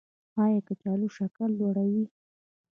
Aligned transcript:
ایا 0.43 0.59
کچالو 0.67 1.07
شکر 1.17 1.47
لوړوي؟ 1.59 2.05